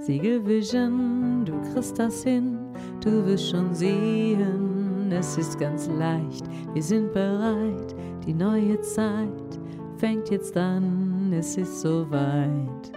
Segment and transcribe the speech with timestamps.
[0.00, 2.58] Siegelvision, du kriegst das hin,
[3.00, 9.58] du wirst schon sehen, es ist ganz leicht, wir sind bereit, die neue Zeit
[9.98, 12.92] fängt jetzt an, es ist soweit.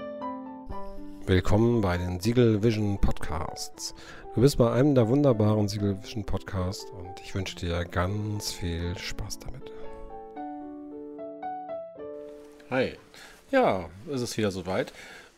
[1.26, 3.96] Willkommen bei den Siegel Vision Podcasts.
[4.36, 8.98] Du bist bei einem der wunderbaren Siegel Vision Podcasts und ich wünsche dir ganz viel
[8.98, 9.72] Spaß damit.
[12.70, 12.94] Hi.
[13.52, 14.94] Ja, es ist wieder soweit.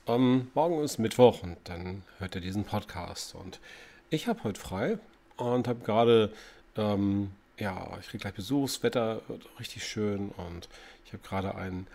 [0.05, 3.35] Ähm, morgen ist Mittwoch und dann hört ihr diesen Podcast.
[3.35, 3.61] Und
[4.09, 4.97] ich habe heute frei
[5.37, 6.33] und habe gerade,
[6.75, 10.31] ähm, ja, ich kriege gleich Besuchswetter, wird richtig schön.
[10.35, 10.67] Und
[11.05, 11.87] ich habe gerade einen,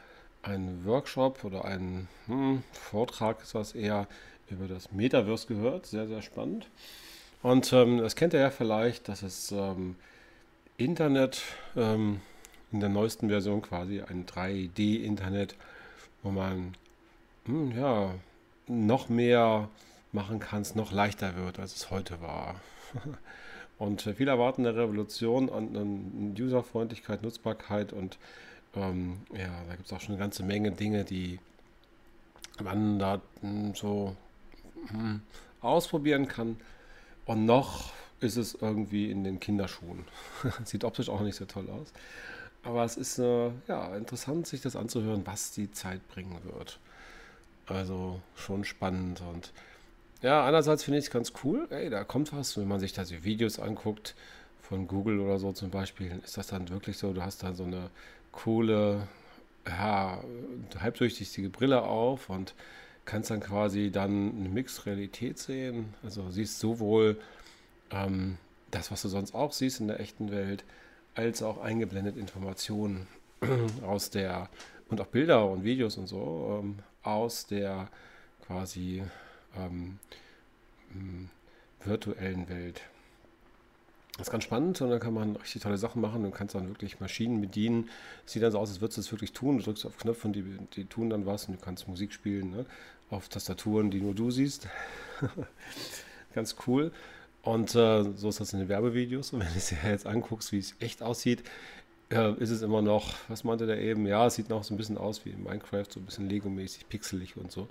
[0.43, 4.07] einen Workshop oder einen hm, Vortrag, ist was eher,
[4.49, 5.85] über das Metaverse gehört.
[5.85, 6.67] Sehr, sehr spannend.
[7.43, 9.97] Und ähm, das kennt ihr ja vielleicht, dass es ähm,
[10.79, 11.43] Internet
[11.77, 12.23] ähm,
[12.73, 15.57] in der neuesten Version quasi ein 3D-Internet,
[16.23, 16.75] wo man
[17.77, 18.15] ja,
[18.67, 19.69] noch mehr
[20.13, 22.57] machen kannst, noch leichter wird, als es heute war.
[23.79, 28.19] und äh, viele erwarten eine Revolution an, an Userfreundlichkeit, Nutzbarkeit und
[28.75, 31.39] ähm, ja, da gibt es auch schon eine ganze Menge Dinge, die
[32.63, 34.17] man da hm, so
[34.89, 35.21] hm,
[35.61, 36.57] ausprobieren kann.
[37.25, 40.05] Und noch ist es irgendwie in den Kinderschuhen.
[40.65, 41.93] Sieht optisch auch nicht so toll aus.
[42.63, 46.79] Aber es ist äh, ja, interessant, sich das anzuhören, was die Zeit bringen wird.
[47.69, 49.53] Also schon spannend und
[50.21, 51.69] ja, einerseits finde ich es ganz cool.
[51.71, 54.17] Ey, da kommt was, wenn man sich da so Videos anguckt
[54.61, 57.65] von Google oder so zum Beispiel, ist das dann wirklich so, du hast dann so
[57.65, 57.91] eine
[58.33, 59.07] coole,
[59.67, 60.23] ja,
[60.79, 62.55] halbdurchsichtige Brille auf und
[63.05, 65.95] kannst dann quasi dann eine Mixed-Realität sehen.
[66.03, 67.19] Also siehst sowohl
[67.91, 68.39] ähm,
[68.71, 70.65] das, was du sonst auch siehst in der echten Welt,
[71.15, 73.07] als auch eingeblendet Informationen
[73.87, 74.49] aus der
[74.89, 77.89] und auch Bilder und Videos und so ähm, aus der
[78.47, 79.03] quasi
[79.57, 79.99] ähm,
[81.85, 82.83] virtuellen Welt.
[84.17, 86.25] Das ist ganz spannend und dann kann man richtig tolle Sachen machen.
[86.25, 87.89] Du kannst dann wirklich Maschinen bedienen.
[88.27, 89.59] Es sieht dann so aus, als würdest du es wirklich tun.
[89.59, 90.43] Du drückst auf Knöpfe und die,
[90.75, 92.67] die tun dann was und du kannst Musik spielen ne?
[93.11, 94.69] auf Tastaturen, die nur du siehst.
[96.35, 96.91] ganz cool.
[97.43, 99.33] Und äh, so ist das in den Werbevideos.
[99.33, 101.45] Und wenn du es dir jetzt anguckst, wie es echt aussieht,
[102.11, 104.07] äh, ist es immer noch, was meinte der eben?
[104.07, 106.89] Ja, es sieht noch so ein bisschen aus wie in Minecraft, so ein bisschen Lego-mäßig,
[106.89, 107.69] pixelig und so.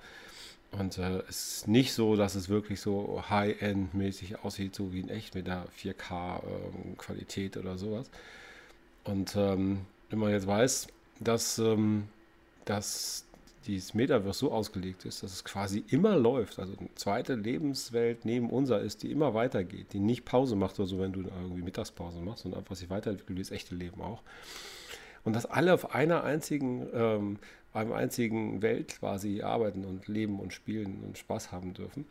[0.71, 5.09] Und äh, es ist nicht so, dass es wirklich so High-End-mäßig aussieht, so wie in
[5.09, 8.09] echt mit der 4K-Qualität ähm, oder sowas.
[9.03, 10.87] Und ähm, wenn man jetzt weiß,
[11.19, 12.09] dass, ähm,
[12.65, 13.25] dass
[13.67, 18.49] dieses Metaverse so ausgelegt ist, dass es quasi immer läuft, also eine zweite Lebenswelt neben
[18.49, 22.19] unserer ist, die immer weitergeht, die nicht Pause macht oder so, wenn du irgendwie Mittagspause
[22.21, 24.21] machst, sondern einfach sich weiterentwickelt, wie das echte Leben auch.
[25.23, 27.39] Und dass alle auf einer einzigen, ähm,
[27.73, 32.05] einem einzigen Welt quasi arbeiten und leben und spielen und Spaß haben dürfen.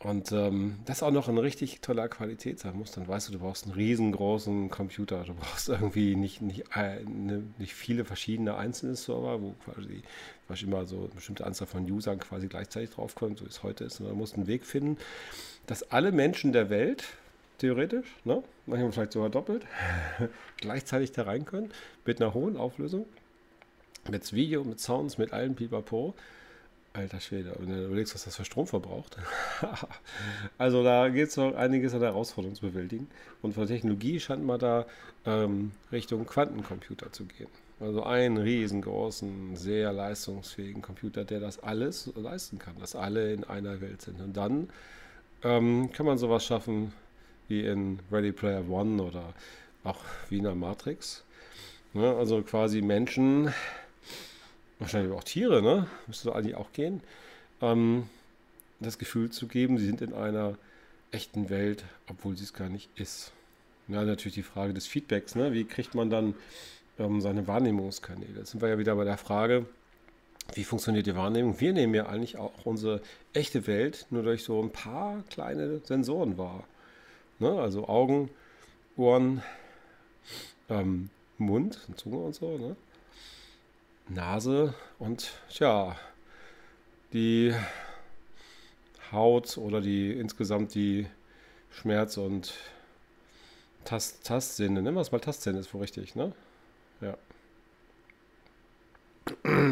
[0.00, 3.40] Und ähm, das auch noch in richtig toller Qualität sein muss, dann weißt du, du
[3.40, 5.24] brauchst einen riesengroßen Computer.
[5.24, 10.02] Du brauchst irgendwie nicht, nicht, eine, nicht viele verschiedene einzelne Server, wo quasi,
[10.46, 13.84] quasi immer so eine bestimmte Anzahl von Usern quasi gleichzeitig draufkommen, so wie es heute
[13.84, 13.96] ist.
[13.96, 14.98] sondern du musst einen Weg finden,
[15.66, 17.04] dass alle Menschen der Welt,
[17.58, 19.66] theoretisch, ne, manchmal vielleicht sogar doppelt,
[20.58, 21.72] gleichzeitig da rein können,
[22.04, 23.06] mit einer hohen Auflösung,
[24.08, 26.14] mit Video, mit Sounds, mit allen Pipapo.
[26.98, 29.16] Alter Schwede, wenn du überlegst, was das für Strom verbraucht.
[30.58, 33.06] also da geht es noch einiges an Herausforderungen zu bewältigen.
[33.40, 34.84] Und von der Technologie scheint man da
[35.24, 37.48] ähm, Richtung Quantencomputer zu gehen.
[37.78, 43.80] Also einen riesengroßen, sehr leistungsfähigen Computer, der das alles leisten kann, dass alle in einer
[43.80, 44.20] Welt sind.
[44.20, 44.68] Und dann
[45.44, 46.92] ähm, kann man sowas schaffen
[47.46, 49.34] wie in Ready Player One oder
[49.84, 51.22] auch wie in der Matrix.
[51.94, 52.12] Ne?
[52.16, 53.54] Also quasi Menschen
[54.78, 55.86] wahrscheinlich auch Tiere, ne?
[56.06, 57.00] Müsste doch eigentlich auch gehen,
[57.60, 58.08] ähm,
[58.80, 60.56] das Gefühl zu geben, sie sind in einer
[61.10, 63.32] echten Welt, obwohl sie es gar nicht ist.
[63.88, 65.52] Ja, natürlich die Frage des Feedbacks, ne?
[65.52, 66.34] Wie kriegt man dann
[66.98, 68.38] ähm, seine Wahrnehmungskanäle?
[68.38, 69.66] Jetzt sind wir ja wieder bei der Frage,
[70.54, 71.60] wie funktioniert die Wahrnehmung?
[71.60, 73.02] Wir nehmen ja eigentlich auch unsere
[73.32, 76.64] echte Welt nur durch so ein paar kleine Sensoren wahr.
[77.38, 77.50] Ne?
[77.60, 78.30] Also Augen,
[78.96, 79.42] Ohren,
[80.68, 82.56] ähm, Mund, Zunge und so.
[82.56, 82.76] Ne?
[84.08, 85.96] Nase und ja,
[87.12, 87.54] die
[89.12, 91.06] Haut oder die insgesamt die
[91.70, 92.54] Schmerz- und
[93.84, 94.82] Tast Tastsinne.
[94.82, 96.32] Nennen wir es mal Tastsinne, ist wohl richtig, ne?
[97.00, 97.16] Ja.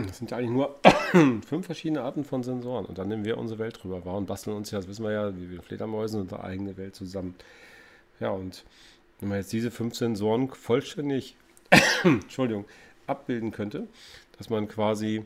[0.07, 0.79] Das sind ja eigentlich nur
[1.47, 2.87] fünf verschiedene Arten von Sensoren.
[2.87, 5.13] Und dann nehmen wir unsere Welt drüber wahr und basteln uns ja, das wissen wir
[5.13, 7.35] ja, wie wir Fledermäusen unsere eigene Welt zusammen.
[8.21, 8.65] Ja, und
[9.21, 11.37] wenn man jetzt diese fünf Sensoren vollständig,
[12.05, 12.67] Entschuldigung,
[13.07, 13.87] abbilden könnte,
[14.39, 15.25] dass man quasi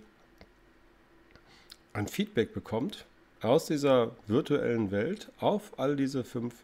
[1.93, 3.07] ein Feedback bekommt
[3.43, 6.55] aus dieser virtuellen Welt auf all diese fünf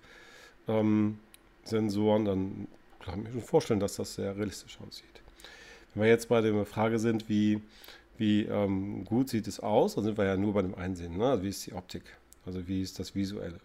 [0.69, 1.19] ähm,
[1.65, 2.69] Sensoren, dann
[3.01, 5.07] kann ich mir schon vorstellen, dass das sehr realistisch aussieht.
[5.95, 7.61] Wenn wir jetzt bei der Frage sind, wie,
[8.19, 11.17] wie ähm, gut sieht es aus, dann sind wir ja nur bei dem Einsehen.
[11.17, 11.31] Ne?
[11.31, 12.03] Also wie ist die Optik?
[12.45, 13.59] Also wie ist das Visuelle?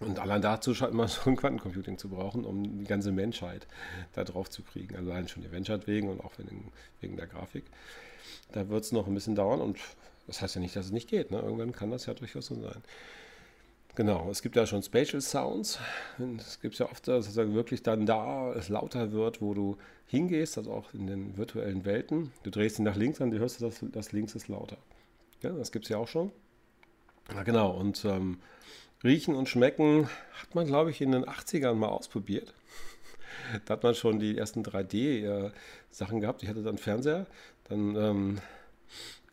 [0.00, 3.66] Und allein dazu scheint man so ein Quantencomputing zu brauchen, um die ganze Menschheit
[4.12, 4.96] da drauf zu kriegen.
[4.96, 6.32] Also allein schon die Menschheit wegen und auch
[7.00, 7.64] wegen, der Grafik.
[8.52, 9.78] Da wird es noch ein bisschen dauern und
[10.26, 11.30] das heißt ja nicht, dass es nicht geht.
[11.30, 11.38] Ne?
[11.38, 12.82] Irgendwann kann das ja durchaus so sein.
[13.94, 15.78] Genau, es gibt ja schon Spatial Sounds.
[16.38, 20.58] Es gibt ja oft, dass es wirklich dann da es lauter wird, wo du hingehst,
[20.58, 22.30] also auch in den virtuellen Welten.
[22.42, 24.76] Du drehst ihn nach links an, du hörst, dass das links ist lauter.
[25.40, 26.30] Ja, das gibt es ja auch schon.
[27.32, 28.38] Na genau, und ähm,
[29.04, 30.08] Riechen und Schmecken
[30.40, 32.54] hat man, glaube ich, in den 80ern mal ausprobiert.
[33.64, 36.42] da hat man schon die ersten 3D-Sachen äh, gehabt.
[36.42, 37.26] Ich hatte dann Fernseher.
[37.68, 38.38] Dann ähm,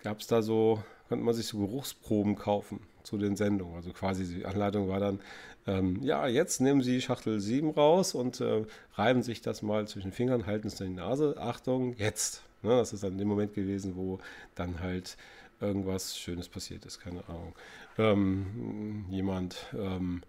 [0.01, 3.75] gab es da so, konnte man sich so Geruchsproben kaufen zu den Sendungen.
[3.75, 5.19] Also quasi die Anleitung war dann,
[5.65, 10.09] ähm, ja, jetzt nehmen Sie Schachtel 7 raus und äh, reiben sich das mal zwischen
[10.09, 11.35] den Fingern, halten es in die Nase.
[11.37, 12.43] Achtung, jetzt.
[12.63, 14.19] Ne, das ist dann der Moment gewesen, wo
[14.55, 15.17] dann halt
[15.59, 17.53] irgendwas Schönes passiert ist, keine Ahnung.
[17.97, 20.21] Ähm, jemand ähm,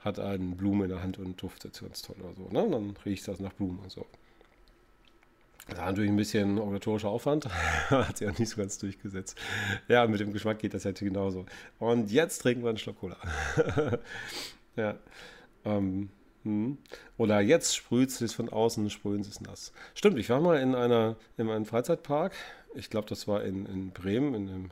[0.00, 2.48] hat eine Blume in der Hand und duftet ganz toll oder so.
[2.50, 2.62] Ne?
[2.62, 4.06] Und dann riecht das nach Blumen und so.
[5.68, 7.46] Das war natürlich ein bisschen organisatorischer Aufwand,
[7.90, 9.38] hat sich auch nicht so ganz durchgesetzt.
[9.86, 11.44] Ja, mit dem Geschmack geht das ja genauso.
[11.78, 13.16] Und jetzt trinken wir einen Schluck Cola.
[14.76, 14.94] ja.
[15.66, 16.08] Ähm,
[16.44, 16.78] hm.
[17.18, 19.72] oder jetzt sprüht es von außen, sprühen sie es nass.
[19.94, 22.32] Stimmt, ich war mal in, einer, in einem Freizeitpark.
[22.74, 24.70] Ich glaube, das war in, in Bremen, in dem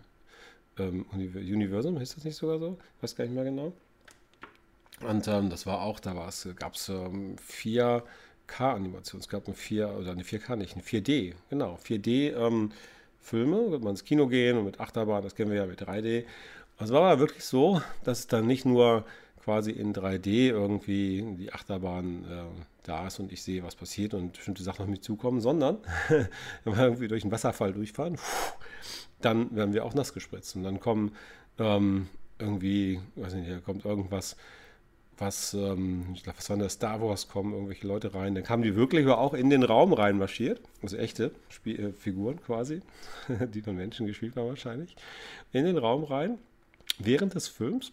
[0.79, 2.79] ähm, Universum, ist das nicht sogar so?
[2.97, 3.73] Ich weiß gar nicht mehr genau.
[5.01, 6.15] Und ähm, das war auch, da
[6.59, 8.03] gab es ähm, vier
[8.47, 9.21] K-Animation.
[9.21, 12.73] Es gab eine 4 oder eine 4K nicht, eine 4D, genau, 4D ähm,
[13.31, 16.25] wird man ins Kino gehen und mit Achterbahn, das kennen wir ja mit 3D.
[16.79, 19.05] Also war aber wirklich so, dass es dann nicht nur
[19.43, 22.45] quasi in 3D irgendwie die Achterbahn äh,
[22.89, 25.79] da ist und ich sehe, was passiert und bestimmte Sachen auf mich zukommen, sondern
[26.65, 28.19] wenn wir irgendwie durch einen Wasserfall durchfahren,
[29.21, 31.15] dann werden wir auch nass gespritzt und dann kommen
[31.59, 34.37] ähm, irgendwie, weiß nicht, hier kommt irgendwas
[35.19, 38.35] was, ähm, ich glaube, was war das, Star Wars kommen irgendwelche Leute rein.
[38.35, 42.81] Dann kamen die wirklich auch in den Raum reinmarschiert, also echte Spiel äh, Figuren quasi,
[43.55, 44.97] die von Menschen gespielt waren wahrscheinlich,
[45.53, 46.39] in den Raum rein,
[46.99, 47.93] während des Films.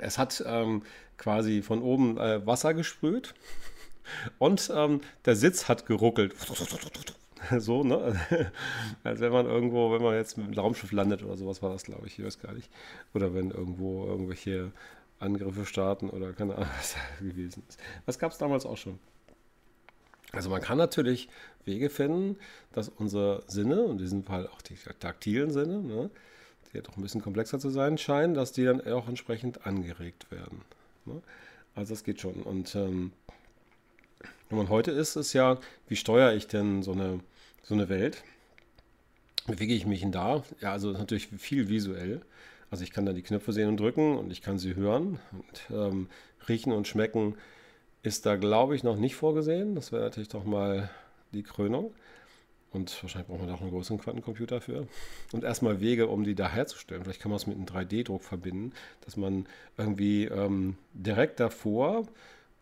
[0.00, 0.82] Es hat ähm,
[1.18, 3.34] quasi von oben äh, Wasser gesprüht
[4.38, 6.34] und ähm, der Sitz hat geruckelt.
[7.58, 8.20] so, ne?
[9.04, 11.84] Als wenn man irgendwo, wenn man jetzt mit einem Raumschiff landet oder sowas war das,
[11.84, 12.70] glaube ich, ich weiß gar nicht.
[13.14, 14.72] Oder wenn irgendwo irgendwelche
[15.18, 17.78] Angriffe starten oder keine Ahnung, was da gewesen ist.
[18.06, 18.98] Das gab es damals auch schon.
[20.32, 21.28] Also man kann natürlich
[21.64, 22.36] Wege finden,
[22.72, 26.10] dass unsere Sinne, und in diesem Fall auch die taktilen Sinne, ne,
[26.72, 30.30] die ja doch ein bisschen komplexer zu sein scheinen, dass die dann auch entsprechend angeregt
[30.32, 30.62] werden.
[31.04, 31.22] Ne?
[31.74, 32.42] Also das geht schon.
[32.42, 33.12] Und ähm,
[34.50, 37.20] man heute ist, ist ja, wie steuere ich denn so eine,
[37.62, 38.22] so eine Welt?
[39.46, 40.42] Bewege ich mich denn da?
[40.60, 42.22] Ja, also natürlich viel visuell.
[42.70, 45.18] Also ich kann da die Knöpfe sehen und drücken und ich kann sie hören.
[45.32, 46.08] Und ähm,
[46.48, 47.36] riechen und schmecken
[48.02, 49.74] ist da, glaube ich, noch nicht vorgesehen.
[49.74, 50.90] Das wäre natürlich doch mal
[51.32, 51.92] die Krönung.
[52.74, 54.88] Und wahrscheinlich braucht man da auch einen großen Quantencomputer für.
[55.32, 57.04] Und erstmal Wege, um die da herzustellen.
[57.04, 58.72] Vielleicht kann man es mit einem 3D-Druck verbinden,
[59.04, 59.46] dass man
[59.78, 62.08] irgendwie ähm, direkt davor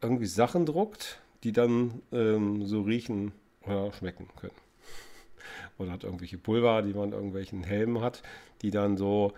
[0.03, 3.33] irgendwie Sachen druckt, die dann ähm, so riechen
[3.65, 4.55] oder schmecken können.
[5.79, 8.23] Oder hat irgendwelche Pulver, die man irgendwelchen Helmen hat,
[8.63, 9.33] die dann so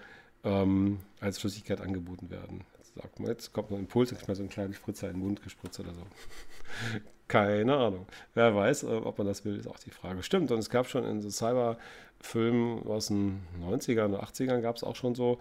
[0.45, 2.65] ähm, als Flüssigkeit angeboten werden.
[2.79, 5.23] Jetzt sagt man, jetzt kommt ein Impuls, dann mal so einen kleinen Spritzer in den
[5.23, 6.03] Mund gespritzt oder so.
[7.29, 8.07] Keine Ahnung.
[8.35, 10.23] Wer weiß, äh, ob man das will, ist auch die Frage.
[10.23, 14.85] Stimmt, und es gab schon in so Cyberfilmen aus den 90ern oder 80ern gab es
[14.85, 15.39] auch schon so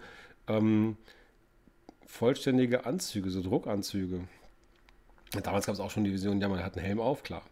[0.48, 0.96] ähm,
[2.06, 4.26] vollständige Anzüge, so Druckanzüge.
[5.42, 7.42] Damals gab es auch schon die Vision, ja, man hat einen Helm auf, klar.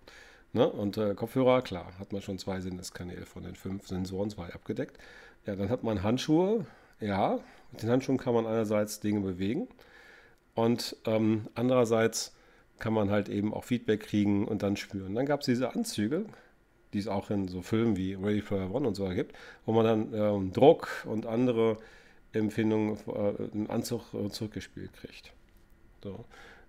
[0.53, 0.69] Ne?
[0.69, 4.99] Und äh, Kopfhörer, klar, hat man schon zwei Sinneskanäle von den fünf Sensoren, zwei abgedeckt.
[5.47, 6.67] Ja, dann hat man Handschuhe,
[7.01, 7.41] ja,
[7.73, 9.69] mit den Handschuhen kann man einerseits Dinge bewegen
[10.55, 12.35] und ähm, andererseits
[12.79, 15.15] kann man halt eben auch Feedback kriegen und dann spüren.
[15.15, 16.27] Dann gab es diese Anzüge,
[16.93, 19.35] die es auch in so Filmen wie Ready Player One und so gibt,
[19.65, 21.79] wo man dann ähm, Druck und andere
[22.33, 25.33] Empfindungen äh, im Anzug zurückgespielt kriegt.
[26.03, 26.25] So.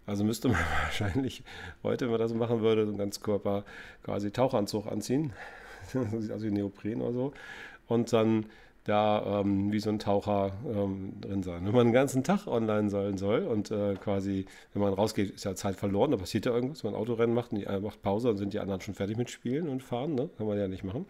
[0.06, 1.44] Also müsste man wahrscheinlich
[1.84, 3.64] heute, wenn man das machen würde, so einen Ganzkörper
[4.04, 5.34] quasi Tauchanzug anziehen.
[5.94, 7.34] wie Neopren oder so.
[7.88, 8.46] Und dann
[8.86, 11.66] da ähm, wie so ein Taucher ähm, drin sein.
[11.66, 15.46] Wenn man den ganzen Tag online sein soll und äh, quasi, wenn man rausgeht, ist
[15.46, 18.02] ja Zeit verloren, da passiert ja irgendwas, wenn man Autorennen macht und die eine macht
[18.02, 20.30] Pause, dann sind die anderen schon fertig mit Spielen und Fahren, ne?
[20.38, 21.06] Kann man ja nicht machen.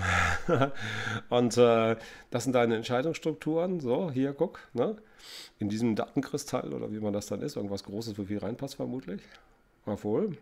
[1.30, 1.96] Und äh,
[2.30, 4.96] das sind deine Entscheidungsstrukturen, so, hier, guck, ne?
[5.58, 9.22] in diesem Datenkristall oder wie man das dann ist, irgendwas Großes, wo viel reinpasst vermutlich,
[9.86, 10.38] obwohl,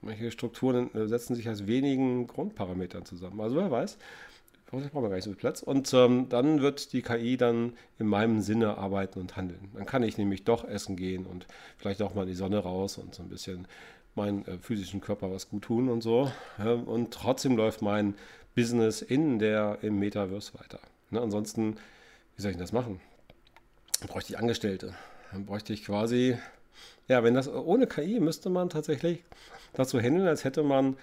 [0.00, 3.98] manche Strukturen äh, setzen sich aus wenigen Grundparametern zusammen, also wer weiß,
[4.72, 5.62] ich brauche gar nicht so viel Platz.
[5.62, 9.70] Und ähm, dann wird die KI dann in meinem Sinne arbeiten und handeln.
[9.74, 11.46] Dann kann ich nämlich doch essen gehen und
[11.78, 13.66] vielleicht auch mal in die Sonne raus und so ein bisschen
[14.14, 16.30] meinen äh, physischen Körper was gut tun und so.
[16.58, 18.14] Ähm, und trotzdem läuft mein
[18.54, 20.80] Business in der, im Metaverse weiter.
[21.10, 21.20] Ne?
[21.20, 21.76] Ansonsten,
[22.36, 23.00] wie soll ich das machen?
[24.00, 24.94] Dann bräuchte ich Angestellte.
[25.32, 26.36] Dann bräuchte ich quasi,
[27.06, 29.24] ja, wenn das ohne KI müsste man tatsächlich
[29.72, 30.96] dazu handeln, als hätte man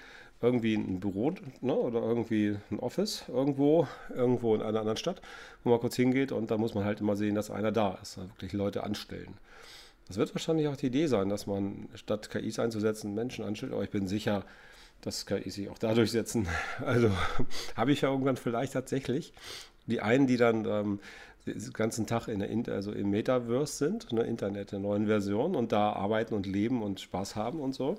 [0.46, 5.22] irgendwie ein Büro ne, oder irgendwie ein Office irgendwo, irgendwo in einer anderen Stadt,
[5.64, 8.18] wo man kurz hingeht und da muss man halt immer sehen, dass einer da ist,
[8.18, 9.36] also wirklich Leute anstellen.
[10.08, 13.84] Das wird wahrscheinlich auch die Idee sein, dass man statt KIs einzusetzen, Menschen anstellt, aber
[13.84, 14.46] ich bin sicher,
[15.02, 16.48] dass KIs sich auch dadurch setzen.
[16.86, 17.12] Also
[17.75, 19.34] habe ich ja irgendwann vielleicht tatsächlich
[19.88, 21.00] die einen, die dann ähm,
[21.46, 25.72] den ganzen Tag in der, also im Metaverse sind, ne, Internet der neuen Version und
[25.72, 27.98] da arbeiten und leben und Spaß haben und so.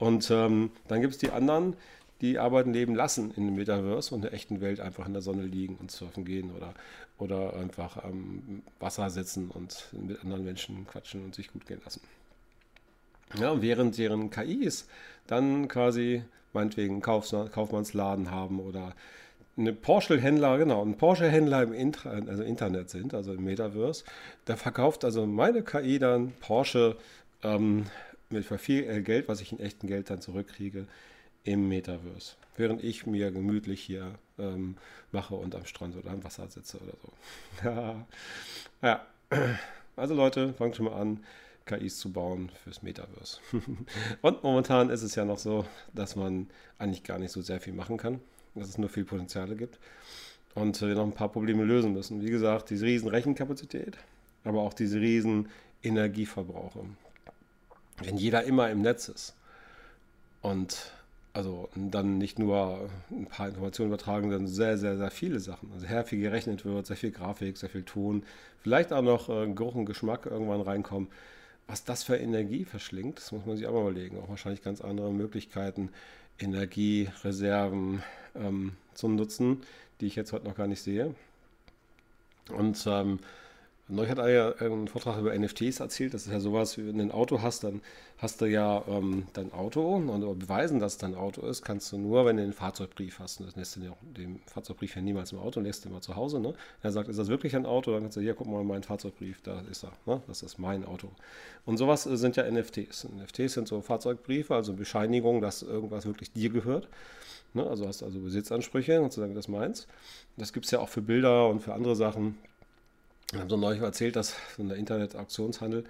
[0.00, 1.76] Und ähm, dann gibt es die anderen,
[2.20, 5.22] die arbeiten leben lassen in dem Metaverse und in der echten Welt einfach in der
[5.22, 6.74] Sonne liegen und surfen gehen oder,
[7.18, 12.00] oder einfach am Wasser sitzen und mit anderen Menschen quatschen und sich gut gehen lassen.
[13.38, 14.88] Ja, während deren KIs
[15.26, 18.94] dann quasi meinetwegen Kauf, Kaufmannsladen haben oder
[19.56, 24.04] eine Porsche-Händler, genau, ein Porsche-Händler im Intra, also Internet sind, also im Metaverse,
[24.46, 26.96] da verkauft also meine KI dann Porsche
[27.42, 27.84] ähm,
[28.30, 30.86] mit viel äh, Geld, was ich in echten Geld dann zurückkriege,
[31.44, 32.34] im Metaverse.
[32.56, 34.76] Während ich mir gemütlich hier ähm,
[35.12, 38.06] mache und am Strand oder am Wasser sitze oder so.
[38.86, 39.06] ja.
[39.96, 41.24] Also Leute, fangt schon mal an,
[41.66, 43.38] KIs zu bauen fürs Metaverse.
[44.22, 47.72] und momentan ist es ja noch so, dass man eigentlich gar nicht so sehr viel
[47.72, 48.20] machen kann,
[48.54, 49.78] dass es nur viel Potenziale gibt
[50.54, 52.22] und wir noch ein paar Probleme lösen müssen.
[52.22, 53.96] Wie gesagt, diese riesen Rechenkapazität,
[54.44, 55.48] aber auch diese riesen
[55.82, 56.84] Energieverbrauche
[58.00, 59.34] wenn jeder immer im Netz ist
[60.42, 60.92] und
[61.32, 65.70] also dann nicht nur ein paar Informationen übertragen, sondern sehr, sehr, sehr viele Sachen.
[65.72, 68.24] Also sehr viel gerechnet wird, sehr viel Grafik, sehr viel Ton,
[68.62, 71.08] vielleicht auch noch äh, Geruch und Geschmack irgendwann reinkommen.
[71.68, 74.18] Was das für Energie verschlingt, das muss man sich auch mal überlegen.
[74.18, 75.90] Auch wahrscheinlich ganz andere Möglichkeiten,
[76.40, 78.02] Energiereserven
[78.34, 79.62] ähm, zu nutzen,
[80.00, 81.14] die ich jetzt heute noch gar nicht sehe.
[82.48, 83.20] Und ähm,
[83.90, 86.14] Neulich hat er ja einen Vortrag über NFTs erzählt.
[86.14, 87.80] Das ist ja sowas, wie wenn du ein Auto hast, dann
[88.18, 91.98] hast du ja ähm, dein Auto und beweisen, dass es dein Auto ist, kannst du
[91.98, 93.40] nur, wenn du einen Fahrzeugbrief hast.
[93.40, 96.16] Und das lässt du den, den Fahrzeugbrief ja niemals im Auto, lässt du immer zu
[96.16, 96.38] Hause.
[96.38, 96.54] Ne?
[96.82, 97.92] Er sagt, ist das wirklich ein Auto?
[97.92, 99.92] Dann kannst du, hier, guck mal, mein Fahrzeugbrief, da ist er.
[100.06, 100.22] Ne?
[100.26, 101.10] Das ist mein Auto.
[101.64, 103.08] Und sowas sind ja NFTs.
[103.08, 106.88] NFTs sind so Fahrzeugbriefe, also Bescheinigungen, dass irgendwas wirklich dir gehört.
[107.54, 107.66] Ne?
[107.66, 109.86] Also hast also Besitzansprüche und zu sagen, das meins.
[110.36, 112.36] Das gibt es ja auch für Bilder und für andere Sachen.
[113.32, 115.84] Wir haben so neulich erzählt, dass so der Internet-Auktionshandel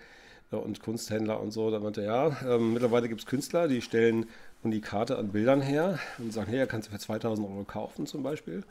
[0.53, 4.27] äh, und Kunsthändler und so, da meinte ja, ähm, mittlerweile gibt es Künstler, die stellen
[4.63, 8.63] Unikate an Bildern her und sagen, hey, kannst du für 2000 Euro kaufen zum Beispiel.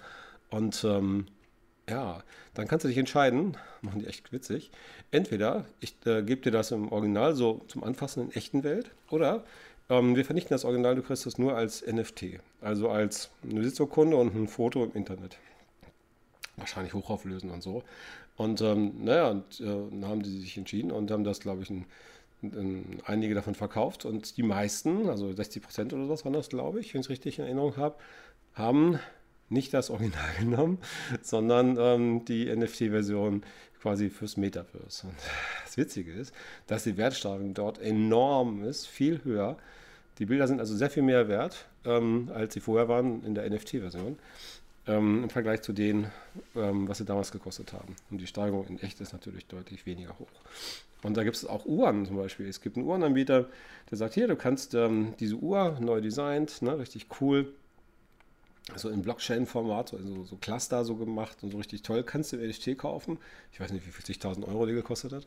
[0.52, 1.26] Und ähm,
[1.90, 2.22] ja,
[2.54, 4.70] dann kannst du dich entscheiden, machen die echt witzig,
[5.10, 9.44] entweder ich äh, gebe dir das im Original so zum Anfassen in echten Welt oder
[9.90, 14.16] ähm, wir vernichten das Original, du kriegst es nur als NFT, also als eine Sitzurkunde
[14.16, 15.40] und ein Foto im Internet.
[16.60, 17.84] Wahrscheinlich hochauflösen und so.
[18.38, 21.70] Und ähm, naja, und, äh, dann haben die sich entschieden und haben das, glaube ich,
[21.70, 21.86] ein,
[22.42, 24.06] ein, einige davon verkauft.
[24.06, 27.10] Und die meisten, also 60 Prozent oder was waren das, glaube ich, wenn ich es
[27.10, 27.96] richtig in Erinnerung habe,
[28.54, 29.00] haben
[29.50, 30.80] nicht das Original genommen,
[31.22, 33.44] sondern ähm, die NFT-Version
[33.82, 35.08] quasi fürs Metaverse.
[35.08, 35.16] Und
[35.66, 36.34] das Witzige ist,
[36.68, 39.58] dass die Wertsteigerung dort enorm ist, viel höher.
[40.20, 43.50] Die Bilder sind also sehr viel mehr wert, ähm, als sie vorher waren in der
[43.50, 44.20] NFT-Version.
[44.88, 46.12] Ähm, im Vergleich zu denen,
[46.56, 47.96] ähm, was sie damals gekostet haben.
[48.10, 50.28] Und die Steigerung in echt ist natürlich deutlich weniger hoch.
[51.02, 52.48] Und da gibt es auch Uhren zum Beispiel.
[52.48, 53.48] Es gibt einen Uhrenanbieter,
[53.90, 57.54] der sagt, hier, du kannst ähm, diese Uhr neu designt, ne, richtig cool,
[58.76, 62.44] so in Blockchain-Format, also so Cluster so gemacht und so richtig toll, kannst du im
[62.44, 63.18] LHT kaufen.
[63.52, 65.26] Ich weiß nicht, wie viel 50.000 Euro die gekostet hat.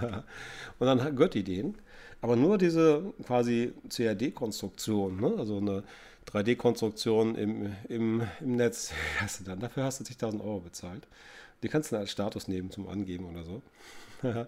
[0.78, 1.76] und dann gehört die denen.
[2.20, 5.34] Aber nur diese quasi CAD-Konstruktion, ne?
[5.38, 5.84] also eine
[6.28, 11.06] 3D-Konstruktion im, im, im Netz, hast du dann, dafür hast du 10.000 Euro bezahlt.
[11.62, 13.62] Die kannst du dann als Status nehmen zum Angeben oder so.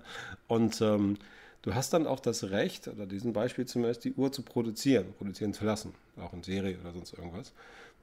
[0.48, 1.16] und ähm,
[1.62, 5.52] du hast dann auch das Recht, oder diesen Beispiel zumindest, die Uhr zu produzieren, produzieren
[5.52, 7.52] zu lassen, auch in Serie oder sonst irgendwas,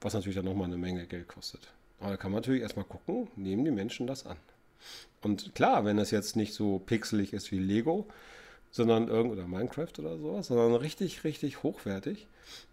[0.00, 1.60] was natürlich dann nochmal eine Menge Geld kostet.
[2.00, 4.36] Aber da kann man natürlich erstmal gucken, nehmen die Menschen das an.
[5.22, 8.06] Und klar, wenn es jetzt nicht so pixelig ist wie Lego,
[8.70, 12.26] sondern irgend oder Minecraft oder sowas, sondern richtig, richtig hochwertig,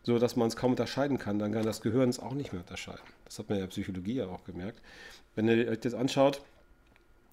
[0.03, 2.61] so dass man es kaum unterscheiden kann, dann kann das Gehirn es auch nicht mehr
[2.61, 3.01] unterscheiden.
[3.25, 4.81] Das hat man ja in der Psychologie ja auch gemerkt.
[5.35, 6.41] Wenn ihr euch das anschaut,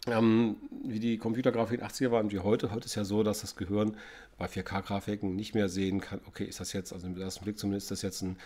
[0.07, 2.73] ähm, wie die Computergrafik in den 80er waren wie heute.
[2.73, 3.97] Heute ist ja so, dass das Gehirn
[4.37, 7.93] bei 4K-Grafiken nicht mehr sehen kann, okay, ist das jetzt, also im ersten Blick zumindest,
[7.93, 8.37] ist das jetzt ein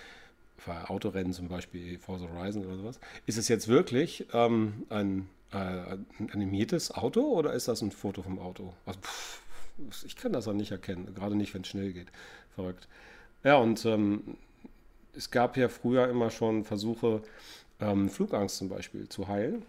[0.88, 6.30] Autorennen zum Beispiel, Forza Horizon oder sowas, ist es jetzt wirklich ähm, ein, äh, ein,
[6.32, 8.74] animiertes Auto oder ist das ein Foto vom Auto?
[8.84, 9.42] Also, pff,
[10.04, 12.08] ich kann das auch nicht erkennen, gerade nicht, wenn es schnell geht.
[12.54, 12.88] Verrückt.
[13.44, 14.36] Ja, und ähm,
[15.14, 17.22] es gab ja früher immer schon Versuche,
[17.80, 19.62] ähm, Flugangst zum Beispiel zu heilen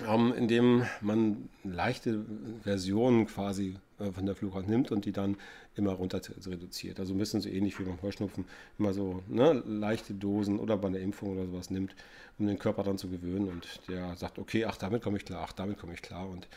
[0.00, 2.24] ähm, indem man leichte
[2.62, 5.36] Versionen quasi äh, von der Flughaut nimmt und die dann
[5.76, 6.98] immer runter reduziert.
[6.98, 8.44] Also ein bisschen so ähnlich wie beim Heuschnupfen,
[8.78, 11.94] immer so ne, leichte Dosen oder bei einer Impfung oder sowas nimmt,
[12.38, 15.44] um den Körper dann zu gewöhnen und der sagt, okay, ach, damit komme ich klar,
[15.48, 16.48] ach, damit komme ich klar und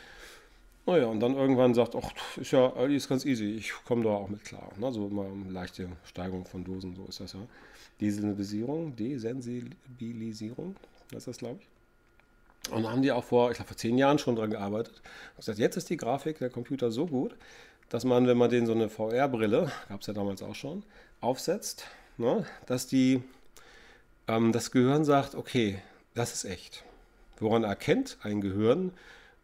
[0.88, 4.28] naja, und dann irgendwann sagt, ach, ist ja ist ganz easy, ich komme da auch
[4.28, 4.70] mit klar.
[4.78, 4.90] Ne?
[4.90, 7.40] So immer leichte Steigerung von Dosen, so ist das ja.
[8.00, 10.76] Desensibilisierung, Desensibilisierung,
[11.10, 12.72] das ist das, glaube ich.
[12.72, 15.02] Und da haben die auch vor, ich glaube, vor zehn Jahren schon dran gearbeitet.
[15.32, 17.36] Und gesagt, jetzt ist die Grafik der Computer so gut,
[17.90, 20.84] dass man, wenn man den so eine VR-Brille, gab es ja damals auch schon,
[21.20, 21.84] aufsetzt,
[22.16, 23.22] ne, dass die,
[24.26, 25.82] ähm, das Gehirn sagt, okay,
[26.14, 26.84] das ist echt.
[27.38, 28.92] Woran erkennt ein Gehirn,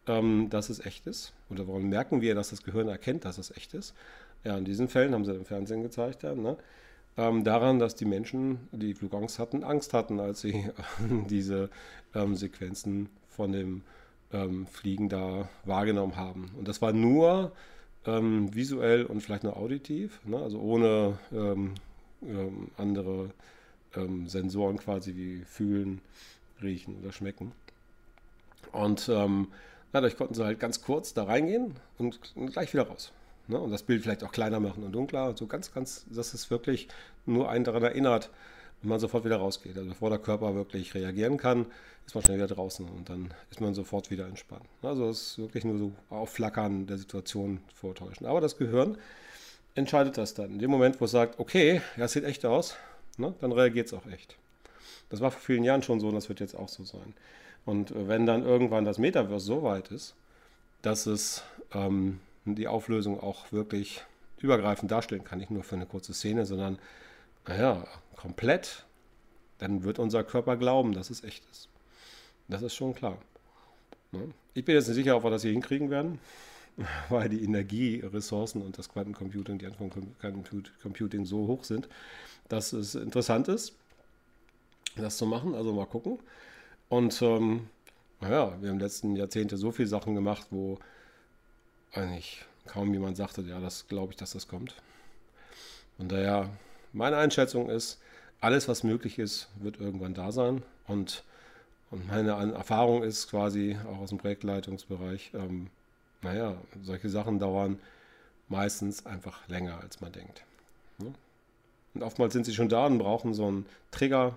[0.07, 1.33] ähm, dass es echt ist?
[1.51, 3.95] Oder woran merken wir, dass das Gehirn erkennt, dass es echt ist?
[4.45, 6.57] Ja, in diesen Fällen haben sie im Fernsehen gezeigt, ja, ne?
[7.17, 10.71] ähm, daran, dass die Menschen, die Flugangst hatten, Angst hatten, als sie
[11.29, 11.71] diese
[12.15, 13.83] ähm, Sequenzen von dem
[14.33, 16.51] ähm, Fliegen da wahrgenommen haben.
[16.59, 17.53] Und das war nur
[18.07, 20.39] ähm, visuell und vielleicht nur auditiv, ne?
[20.39, 21.75] also ohne ähm,
[22.23, 23.31] ähm, andere
[24.27, 26.01] Sensoren quasi wie fühlen,
[26.61, 27.53] riechen oder schmecken.
[28.73, 29.09] Und
[29.95, 32.19] dadurch konnten sie halt ganz kurz da reingehen und
[32.53, 33.13] gleich wieder raus.
[33.47, 33.59] Ne?
[33.59, 35.29] Und das Bild vielleicht auch kleiner machen und dunkler.
[35.29, 36.89] Und so ganz, ganz, dass es wirklich
[37.27, 38.29] nur einen daran erinnert
[38.83, 39.77] und man sofort wieder rausgeht.
[39.77, 41.67] Also bevor der Körper wirklich reagieren kann,
[42.07, 44.65] ist man schnell wieder draußen und dann ist man sofort wieder entspannt.
[44.83, 48.27] Also es ist wirklich nur so Aufflackern der Situation vortäuschen.
[48.27, 48.99] Aber das Gehirn
[49.77, 50.51] entscheidet das dann.
[50.51, 52.77] In dem Moment, wo es sagt, okay, ja, es sieht echt aus,
[53.17, 54.37] ne, dann reagiert es auch echt.
[55.09, 57.15] Das war vor vielen Jahren schon so und das wird jetzt auch so sein.
[57.65, 60.15] Und äh, wenn dann irgendwann das Metaverse so weit ist,
[60.83, 64.03] dass es ähm, die Auflösung auch wirklich
[64.39, 66.79] übergreifend darstellen kann, nicht nur für eine kurze Szene, sondern
[67.47, 68.85] naja, komplett,
[69.59, 71.69] dann wird unser Körper glauben, dass es echt ist.
[72.49, 73.19] Das ist schon klar.
[74.13, 74.29] Ne?
[74.53, 76.19] Ich bin jetzt nicht sicher, ob wir das hier hinkriegen werden,
[77.09, 79.67] weil die Energieressourcen und das Quantencomputing, die
[80.21, 81.89] Quantencomputing so hoch sind,
[82.49, 83.75] dass es interessant ist,
[84.97, 85.55] das zu machen.
[85.55, 86.19] Also mal gucken.
[86.89, 87.69] Und ähm,
[88.21, 90.79] naja, wir haben in letzten Jahrzehnten so viele Sachen gemacht, wo
[91.93, 94.75] eigentlich kaum jemand sagte, ja, das glaube ich, dass das kommt.
[95.99, 96.51] Und daher,
[96.93, 98.01] meine Einschätzung ist,
[98.41, 100.63] alles, was möglich ist, wird irgendwann da sein.
[100.87, 101.25] Und,
[101.91, 105.69] und meine Erfahrung ist quasi auch aus dem Projektleitungsbereich, ähm,
[106.23, 107.79] naja, solche Sachen dauern
[108.49, 110.45] meistens einfach länger, als man denkt.
[110.99, 111.13] Ne?
[111.95, 114.37] Und oftmals sind sie schon da und brauchen so einen Trigger.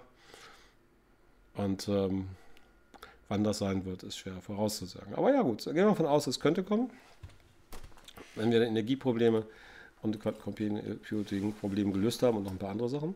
[1.58, 2.28] Und ähm,
[3.28, 5.16] wann das sein wird, ist schwer vorauszusagen.
[5.16, 6.90] Aber ja, gut, gehen wir davon aus, es könnte kommen
[8.38, 9.46] wenn wir Energieprobleme
[10.02, 13.16] und Computing-Probleme gelöst haben und noch ein paar andere Sachen,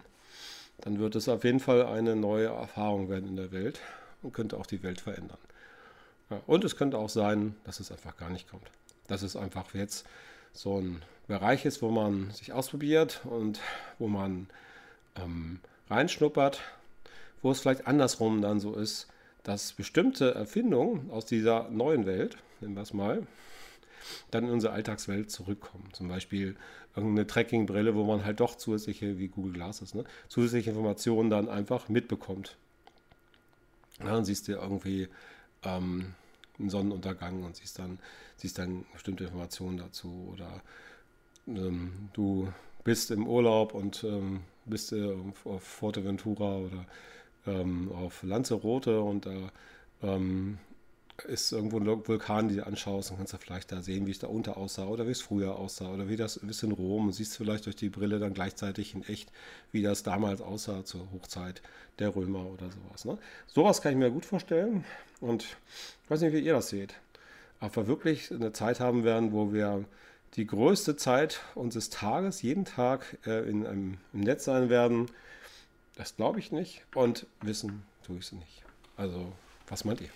[0.82, 3.80] dann wird es auf jeden Fall eine neue Erfahrung werden in der Welt
[4.24, 5.38] und könnte auch die Welt verändern.
[6.30, 8.66] Ja, und es könnte auch sein, dass es einfach gar nicht kommt.
[9.08, 10.06] Dass es einfach jetzt
[10.54, 13.60] so ein Bereich ist, wo man sich ausprobiert und
[14.00, 14.48] wo man
[15.18, 16.62] ähm, reinschnuppert,
[17.42, 19.08] wo es vielleicht andersrum dann so ist,
[19.44, 23.26] dass bestimmte Erfindungen aus dieser neuen Welt, nehmen wir es mal,
[24.30, 25.90] dann in unsere Alltagswelt zurückkommen.
[25.94, 26.56] Zum Beispiel
[26.96, 31.90] irgendeine Tracking-Brille, wo man halt doch zusätzliche, wie Google Glasses, ne, zusätzliche Informationen dann einfach
[31.90, 32.58] mitbekommt.
[34.00, 35.08] Ja, dann siehst du irgendwie
[35.64, 36.14] ähm,
[36.60, 38.00] einen Sonnenuntergang und siehst dann,
[38.36, 40.32] siehst dann bestimmte Informationen dazu.
[40.34, 40.62] Oder
[41.48, 42.52] ähm, du
[42.84, 46.86] bist im Urlaub und ähm, bist äh, auf Forteventura oder
[47.48, 49.52] ähm, auf Lanzarote und da
[50.04, 50.58] ähm,
[51.26, 54.20] ist irgendwo ein Vulkan, die du anschaust, dann kannst du vielleicht da sehen, wie es
[54.20, 57.14] da unter aussah oder wie es früher aussah oder wie das ist in Rom und
[57.14, 59.32] siehst vielleicht durch die Brille dann gleichzeitig in echt,
[59.72, 61.62] wie das damals aussah zur Hochzeit
[62.00, 63.06] der Römer oder sowas.
[63.06, 63.18] Ne?
[63.48, 64.84] Sowas kann ich mir gut vorstellen
[65.20, 66.96] und ich weiß nicht, wie ihr das seht.
[67.60, 69.86] Aber wir wirklich eine Zeit haben werden, wo wir
[70.36, 75.08] die größte Zeit unseres Tages, jeden Tag äh, in einem, im Netz sein werden,
[76.02, 78.64] das glaube ich nicht und wissen tue ich es nicht.
[78.98, 79.32] Also,
[79.68, 80.10] was meint ihr?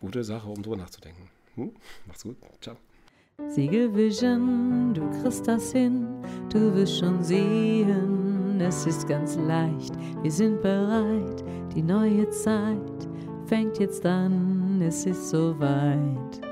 [0.00, 1.30] Gute Sache, um drüber nachzudenken.
[1.54, 1.72] Hm?
[2.04, 2.36] Macht's gut.
[2.60, 2.76] Ciao.
[3.46, 6.20] Siegelvision, du kriegst das hin,
[6.52, 9.92] du wirst schon sehen, es ist ganz leicht,
[10.22, 13.08] wir sind bereit, die neue Zeit
[13.46, 16.43] fängt jetzt an, es ist soweit.